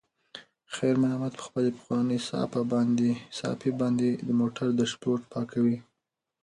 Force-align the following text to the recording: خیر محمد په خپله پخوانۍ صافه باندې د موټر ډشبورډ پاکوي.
خیر 0.75 0.95
محمد 1.03 1.33
په 1.37 1.41
خپله 1.47 1.69
پخوانۍ 1.77 2.19
صافه 3.39 3.69
باندې 3.81 4.09
د 4.27 4.29
موټر 4.39 4.67
ډشبورډ 4.77 5.23
پاکوي. 5.33 5.77